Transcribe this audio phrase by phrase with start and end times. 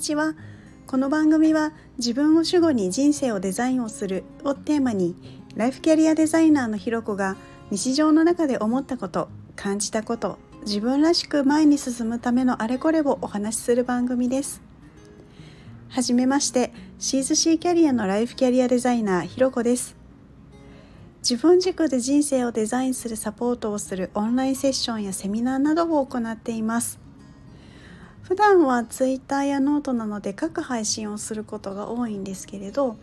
[0.00, 0.34] にちは
[0.86, 5.14] この番組は自分を主語に人生をデザインをするをテーマに
[5.56, 7.36] ライフキャリアデザイナーのひろこが
[7.70, 14.62] 日常の中で思ったこと感じたこと自分らしく前に進むためのあれこれをお話しする番組です。
[15.90, 19.96] はじめましてシーズシーキャリアのライフキャリアデザイナーひろこです。
[21.20, 26.99] 自分軸で人生をデザインするサポートをするオンラインセッションやセミナーなどを行っています。
[28.22, 32.96] 普段は Twitter やノートなので各配信をすることが多いんですけれど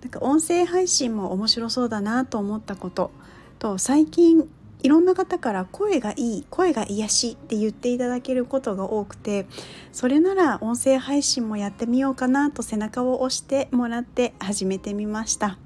[0.00, 3.12] なんか音声配信も面白そうだなと思ったこと
[3.58, 4.48] と最近
[4.82, 9.46] いろんな方から声がいい声が癒しって言っていただけることが多くて
[9.92, 15.58] それなら音声配信もやってみようかなと背中を押してもらって始めてみました。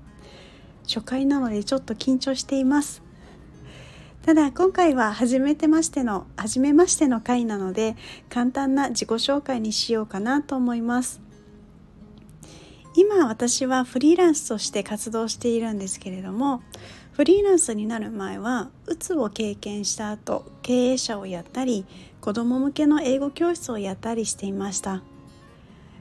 [0.86, 3.05] 初回なのでちょっと緊張しています。
[4.26, 7.94] ただ今回は初めてましての初めましての回なので
[8.28, 11.20] 簡単な自己紹介にしようかなと思います。
[12.96, 16.60] 今私はフリーランスとして活動しているんですけれども
[17.12, 21.84] フリーランスになる前はうつを経験した後経営者をやったり
[22.20, 25.02] 子ども向けの英語教室をやったりしていました、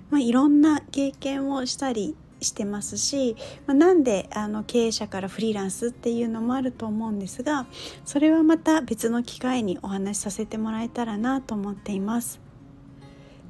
[0.09, 7.65] まあ、いろんな経験をしたりしてますし、まあ、なんであの経営者からフリーランスっていうのもあると思うんですが
[8.05, 12.39] それはまた別の機会にお話しさせてもらえたらなと思っています。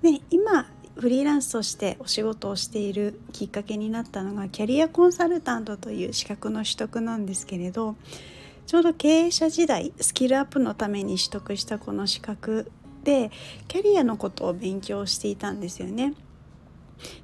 [0.02, 7.95] で今フリーランスとしてお仕事をしているきっかけになったのがキャリアコンサルタントという資格の取得なんですけれど
[8.66, 12.72] ちょうど経営者時代スキルアップのために取得したこの資格
[13.03, 13.30] で
[13.67, 16.13] キャリアのことを勉強していたんですよね。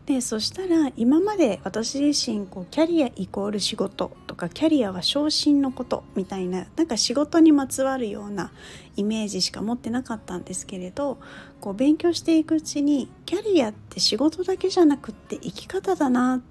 [0.06, 8.52] でそしたら今まで私自身こうキャリアイコール仕事とかキャリアは昇進のことみたいななんか仕事にまつわるような
[8.96, 11.20] イメージしか持ってなかったんですけれど
[11.60, 16.42] こう勉強していくうちにキャリアって仕事だけじゃなくって生き方だなっ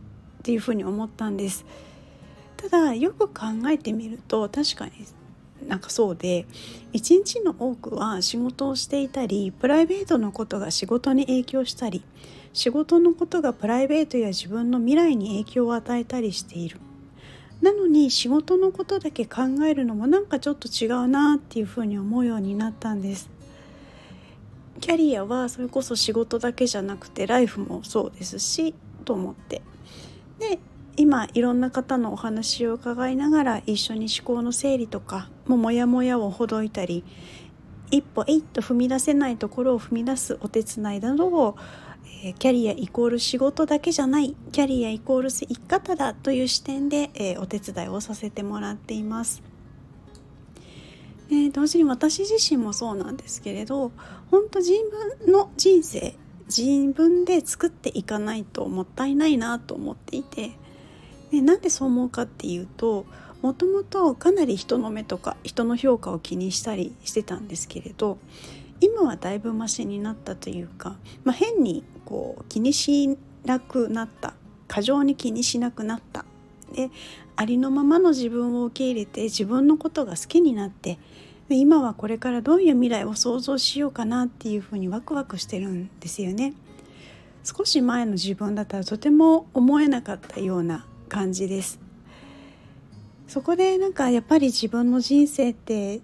[0.43, 1.67] ていうふうに思ったんです。
[2.57, 4.93] ただよく考えてみると確かに
[5.67, 6.47] なんかそうで
[6.93, 12.03] 一日の多くは仕事をしていたりプライベートのことが仕事に影響したり
[12.53, 16.79] 仕事のことがプライベートや自分の未来に影響を与えたりしている。
[17.63, 23.29] なのに仕事のことだけ考えるのもなんかちょっと違うなっていうふうに思うようになったんです。
[24.81, 28.75] キャリアはそれこそ仕事だけじゃなくてライフもそうですし
[29.05, 29.61] と思って。
[30.39, 30.59] で
[30.97, 37.05] 今いろんな方のお話を伺いながら一緒に思考の整理とかもモヤモヤをほどいたり
[37.91, 41.57] 一歩えいっと踏み出せないところを踏み出すお手伝いなどを
[42.23, 49.43] えキャリアイコール仕事だけじゃないキャリアイコール生き方だという視点で、えお手伝いをさせてもらっています。
[51.31, 53.93] で同時に私自身もそうなんですけれど
[54.33, 54.73] 本当自
[55.23, 56.17] 分の人生
[56.49, 60.51] 自分で作っていかないともったいないなと思っていて
[61.31, 63.07] でなんでそう思うかっていうと
[63.43, 68.19] もともとかなり人の目とか人の評価を気にしたりしてたんですけれど
[68.81, 74.35] 今はだいぶマシになったというか、まあ、変にこう気にしなくなった
[74.69, 76.25] 過剰に気にしなくなった
[76.73, 76.91] で
[77.37, 80.99] ありのままの自分を受け入れて自分のことが好きになって
[81.49, 86.55] で今はこれからどういう未来を想像しようかなっていうふうにワクワクしてるんですよね。
[87.43, 91.90] 少し前の自分だったらとても思えなかったような感じです。
[93.31, 96.01] そこでなんかやっぱり自分の人生って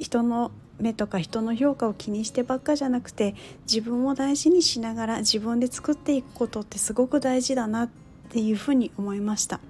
[0.00, 7.88] 人の目とか人の評価を気にしてばっかじゃなくて自分を大事にしながら自分で作っていくことってすごく大事だなっ
[8.28, 9.60] ていうふうに思いました。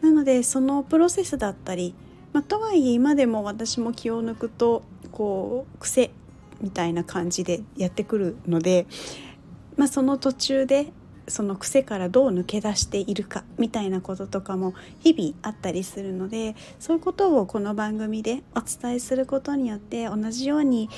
[0.00, 1.94] なのでそのプロセスだったり、
[2.32, 4.82] まあ、とはいえ今でも私も気を抜くと
[5.12, 6.10] こう癖
[6.62, 8.86] みたいな感じでやってくるので、
[9.76, 10.86] まあ、その途中で
[11.28, 20.88] その癖からどう抜け出しているかみたいなこととかも日々あったりするのでそういうことをこの番組でお伝えすることによって同じように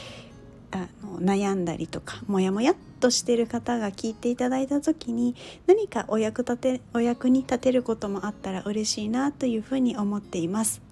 [0.70, 5.34] あの悩んだりとかモヤモヤっとしてる方が聞いていただいた時に
[5.66, 10.82] 何かお役立てお役に立てることもあったら嬉しいなというふうに思っています。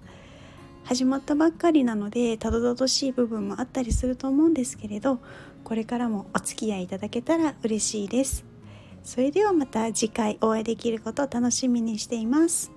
[0.83, 5.19] 始まったばっかりなのでたどたどしい部分もあったりすると思うんですけれど
[5.65, 8.46] これからもお付き合いいただけたら嬉しいです。
[9.07, 12.76] それではまた次回お会いできることを楽しみにしています。